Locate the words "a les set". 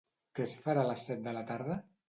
0.87-1.23